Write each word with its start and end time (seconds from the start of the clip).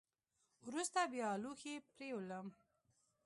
وروسته 0.65 0.99
بیا 1.11 1.29
لوښي 1.43 1.75
پرېولم. 1.93 2.47